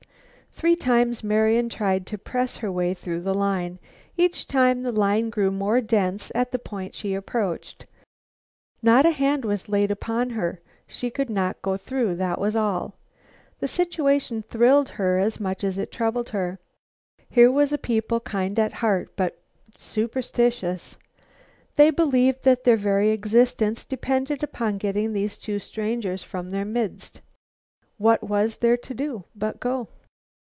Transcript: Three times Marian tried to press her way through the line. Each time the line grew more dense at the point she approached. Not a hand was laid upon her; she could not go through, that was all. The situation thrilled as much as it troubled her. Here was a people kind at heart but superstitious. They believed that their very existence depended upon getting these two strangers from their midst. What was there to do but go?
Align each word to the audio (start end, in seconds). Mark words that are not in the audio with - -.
Three 0.53 0.75
times 0.75 1.23
Marian 1.23 1.69
tried 1.69 2.05
to 2.07 2.19
press 2.19 2.57
her 2.57 2.71
way 2.71 2.93
through 2.93 3.21
the 3.21 3.33
line. 3.33 3.79
Each 4.15 4.45
time 4.47 4.83
the 4.83 4.91
line 4.91 5.31
grew 5.31 5.49
more 5.49 5.81
dense 5.81 6.31
at 6.35 6.51
the 6.51 6.59
point 6.59 6.93
she 6.93 7.15
approached. 7.15 7.87
Not 8.83 9.03
a 9.03 9.09
hand 9.11 9.43
was 9.43 9.69
laid 9.69 9.89
upon 9.89 10.31
her; 10.31 10.59
she 10.85 11.09
could 11.09 11.31
not 11.31 11.63
go 11.63 11.77
through, 11.77 12.15
that 12.17 12.39
was 12.39 12.55
all. 12.55 12.93
The 13.59 13.67
situation 13.67 14.43
thrilled 14.43 14.91
as 14.99 15.39
much 15.39 15.63
as 15.63 15.79
it 15.79 15.91
troubled 15.91 16.29
her. 16.29 16.59
Here 17.27 17.49
was 17.51 17.73
a 17.73 17.79
people 17.79 18.19
kind 18.19 18.59
at 18.59 18.73
heart 18.83 19.15
but 19.15 19.39
superstitious. 19.75 20.97
They 21.75 21.89
believed 21.89 22.43
that 22.43 22.65
their 22.65 22.77
very 22.77 23.09
existence 23.09 23.83
depended 23.83 24.43
upon 24.43 24.77
getting 24.77 25.13
these 25.13 25.39
two 25.39 25.57
strangers 25.57 26.21
from 26.21 26.51
their 26.51 26.65
midst. 26.65 27.21
What 27.97 28.21
was 28.21 28.57
there 28.57 28.77
to 28.77 28.93
do 28.93 29.23
but 29.35 29.59
go? 29.59 29.87